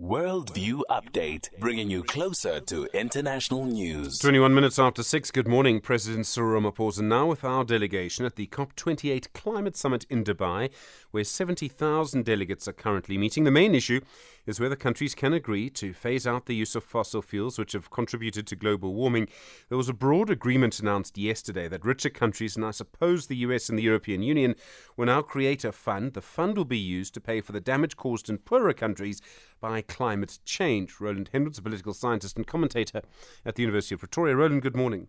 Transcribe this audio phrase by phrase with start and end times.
[0.00, 4.18] Worldview Update, bringing you closer to international news.
[4.18, 5.80] 21 minutes after 6, good morning.
[5.80, 10.70] President Cyril Ramaphosa now with our delegation at the COP28 Climate Summit in Dubai,
[11.12, 13.44] where 70,000 delegates are currently meeting.
[13.44, 14.00] The main issue
[14.46, 17.90] is whether countries can agree to phase out the use of fossil fuels, which have
[17.90, 19.28] contributed to global warming.
[19.68, 23.68] There was a broad agreement announced yesterday that richer countries, and I suppose the US
[23.68, 24.56] and the European Union,
[24.96, 26.14] will now create a fund.
[26.14, 29.22] The fund will be used to pay for the damage caused in poorer countries
[29.64, 31.00] by climate change.
[31.00, 33.00] Roland Henwood, a political scientist and commentator
[33.46, 34.36] at the University of Pretoria.
[34.36, 35.08] Roland, good morning.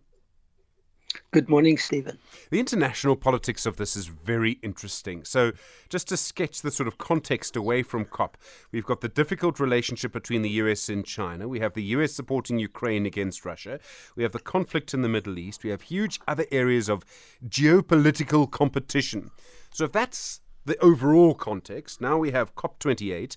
[1.30, 2.16] Good morning, Stephen.
[2.50, 5.26] The international politics of this is very interesting.
[5.26, 5.52] So,
[5.90, 8.38] just to sketch the sort of context away from COP,
[8.72, 11.48] we've got the difficult relationship between the US and China.
[11.48, 13.78] We have the US supporting Ukraine against Russia.
[14.16, 15.64] We have the conflict in the Middle East.
[15.64, 17.04] We have huge other areas of
[17.46, 19.32] geopolitical competition.
[19.70, 23.36] So, if that's the overall context, now we have COP28.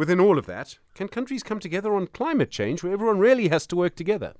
[0.00, 3.66] Within all of that, can countries come together on climate change where everyone really has
[3.66, 4.32] to work together?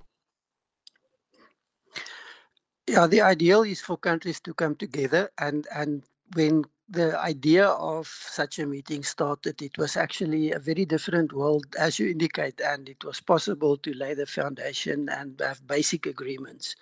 [2.87, 8.07] Yeah, the ideal is for countries to come together, and and when the idea of
[8.07, 12.89] such a meeting started, it was actually a very different world, as you indicate, and
[12.89, 16.75] it was possible to lay the foundation and have basic agreements.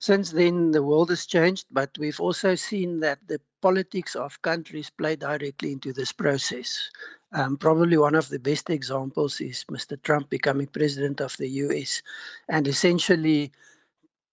[0.00, 4.88] Since then, the world has changed, but we've also seen that the politics of countries
[4.88, 6.90] play directly into this process.
[7.32, 10.02] Um, probably one of the best examples is Mr.
[10.02, 12.02] Trump becoming president of the US
[12.48, 13.52] and essentially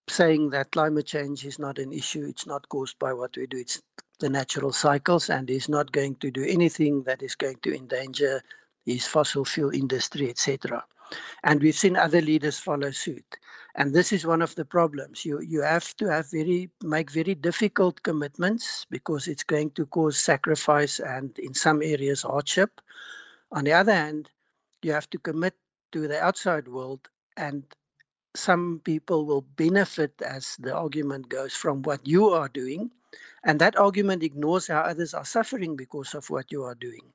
[0.08, 3.58] saying that climate change is not an issue, it's not caused by what we do,
[3.58, 3.82] it's
[4.20, 8.42] the natural cycles, and he's not going to do anything that is going to endanger
[8.86, 10.86] his fossil fuel industry, etc.
[11.44, 13.38] And we've seen other leaders follow suit.
[13.76, 15.24] And this is one of the problems.
[15.26, 20.18] You you have to have very make very difficult commitments because it's going to cause
[20.18, 22.82] sacrifice and in some areas hardship.
[23.52, 24.30] On the other hand,
[24.82, 25.56] you have to commit
[25.92, 27.64] to the outside world and
[28.36, 32.92] some people will benefit, as the argument goes, from what you are doing.
[33.44, 37.14] And that argument ignores how others are suffering because of what you are doing.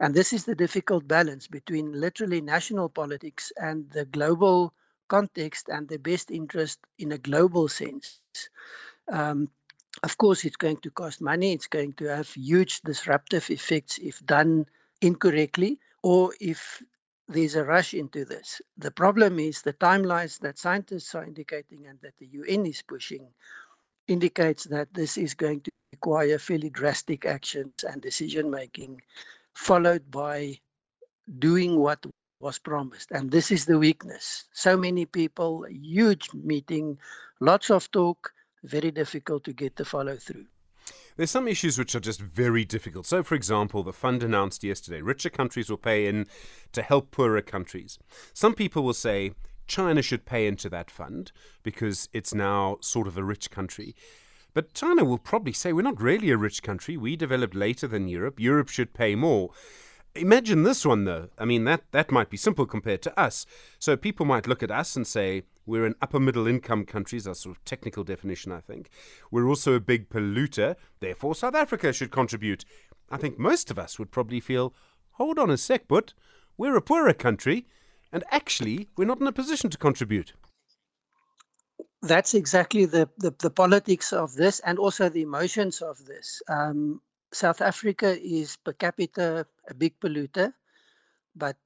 [0.00, 4.74] And this is the difficult balance between literally national politics and the global
[5.08, 8.20] context and the best interest in a global sense.
[9.10, 9.48] Um,
[10.02, 14.24] of course, it's going to cost money, it's going to have huge disruptive effects if
[14.24, 14.66] done
[15.00, 16.82] incorrectly or if
[17.28, 18.60] there's a rush into this.
[18.78, 23.28] The problem is the timelines that scientists are indicating and that the UN is pushing
[24.08, 29.00] indicates that this is going to require fairly drastic actions and decision making,
[29.54, 30.58] followed by
[31.38, 32.04] doing what
[32.40, 33.10] was promised.
[33.12, 34.44] And this is the weakness.
[34.52, 36.98] So many people, huge meeting,
[37.40, 38.32] lots of talk,
[38.64, 40.46] very difficult to get the follow through.
[41.16, 43.06] There's some issues which are just very difficult.
[43.06, 46.26] So, for example, the fund announced yesterday richer countries will pay in
[46.72, 47.98] to help poorer countries.
[48.32, 49.32] Some people will say
[49.66, 51.30] China should pay into that fund
[51.62, 53.94] because it's now sort of a rich country.
[54.54, 56.96] But China will probably say we're not really a rich country.
[56.96, 58.38] We developed later than Europe.
[58.38, 59.50] Europe should pay more.
[60.14, 61.30] Imagine this one, though.
[61.38, 63.46] I mean, that, that might be simple compared to us.
[63.78, 67.40] So people might look at us and say, we're an upper middle income country, that's
[67.40, 68.90] sort of technical definition, I think.
[69.30, 72.64] We're also a big polluter, therefore South Africa should contribute.
[73.10, 74.74] I think most of us would probably feel,
[75.12, 76.12] hold on a sec, but
[76.58, 77.66] we're a poorer country,
[78.12, 80.34] and actually we're not in a position to contribute.
[82.02, 86.42] That's exactly the, the, the politics of this and also the emotions of this.
[86.48, 87.00] Um,
[87.32, 90.52] South Africa is per capita a big polluter,
[91.36, 91.56] but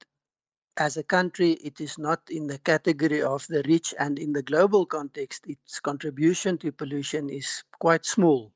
[0.77, 4.43] as a country, it is not in the category of the rich, and in the
[4.43, 8.53] global context, its contribution to pollution is quite small.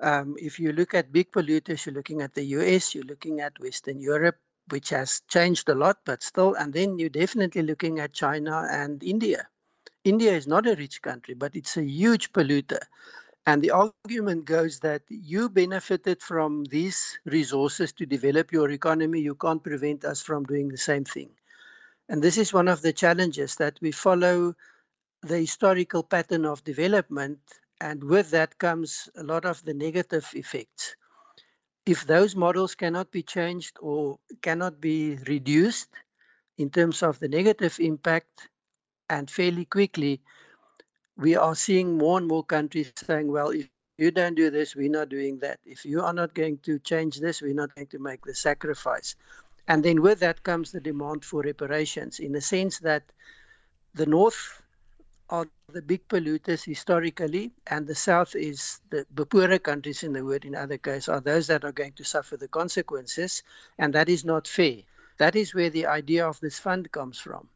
[0.00, 3.60] Um, if you look at big polluters, you're looking at the US, you're looking at
[3.60, 4.38] Western Europe,
[4.70, 9.04] which has changed a lot, but still, and then you're definitely looking at China and
[9.04, 9.46] India.
[10.04, 12.80] India is not a rich country, but it's a huge polluter.
[13.46, 19.20] And the argument goes that you benefited from these resources to develop your economy.
[19.20, 21.30] You can't prevent us from doing the same thing.
[22.08, 24.54] And this is one of the challenges that we follow
[25.22, 27.40] the historical pattern of development.
[27.80, 30.96] And with that comes a lot of the negative effects.
[31.86, 35.90] If those models cannot be changed or cannot be reduced
[36.56, 38.48] in terms of the negative impact
[39.08, 40.20] and fairly quickly,
[41.16, 43.68] we are seeing more and more countries saying, well, if
[43.98, 45.60] you don't do this, we're not doing that.
[45.64, 49.14] If you are not going to change this, we're not going to make the sacrifice.
[49.68, 53.04] And then with that comes the demand for reparations in the sense that
[53.94, 54.60] the North
[55.30, 60.24] are the big polluters historically, and the South is the, the poorer countries in the
[60.24, 63.42] world, in other cases, are those that are going to suffer the consequences,
[63.78, 64.78] and that is not fair.
[65.18, 67.48] That is where the idea of this fund comes from.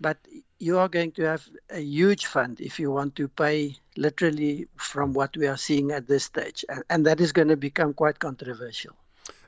[0.00, 0.18] But
[0.58, 5.12] you are going to have a huge fund if you want to pay literally from
[5.12, 6.64] what we are seeing at this stage.
[6.68, 8.94] And, and that is going to become quite controversial.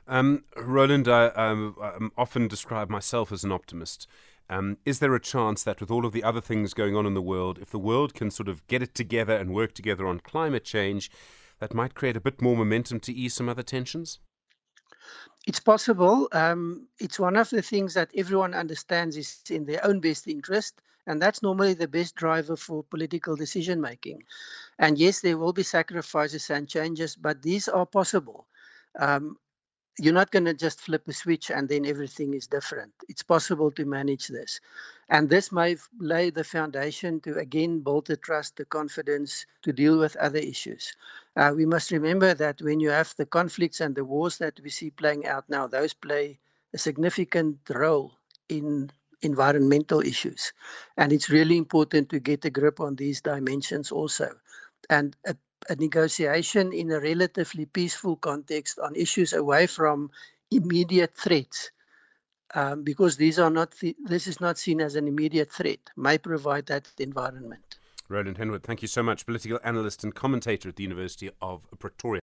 [0.07, 4.07] Um, Roland, I um, often describe myself as an optimist.
[4.49, 7.13] Um, is there a chance that with all of the other things going on in
[7.13, 10.19] the world, if the world can sort of get it together and work together on
[10.19, 11.09] climate change,
[11.59, 14.19] that might create a bit more momentum to ease some other tensions?
[15.47, 16.27] It's possible.
[16.31, 20.81] Um, it's one of the things that everyone understands is in their own best interest,
[21.07, 24.23] and that's normally the best driver for political decision making.
[24.77, 28.47] And yes, there will be sacrifices and changes, but these are possible.
[28.97, 29.37] Um,
[30.01, 32.91] you're not going to just flip a switch and then everything is different.
[33.07, 34.59] It's possible to manage this.
[35.09, 39.99] And this may lay the foundation to again build the trust, the confidence to deal
[39.99, 40.91] with other issues.
[41.35, 44.71] Uh, we must remember that when you have the conflicts and the wars that we
[44.71, 46.39] see playing out now, those play
[46.73, 48.11] a significant role
[48.49, 48.89] in
[49.21, 50.51] environmental issues.
[50.97, 54.31] And it's really important to get a grip on these dimensions also.
[54.89, 55.35] And a
[55.69, 60.11] a negotiation in a relatively peaceful context on issues away from
[60.49, 61.71] immediate threats,
[62.53, 66.17] um, because these are not th- this is not seen as an immediate threat, may
[66.17, 67.77] provide that environment.
[68.09, 72.21] Roland Henwood, thank you so much, political analyst and commentator at the University of Pretoria.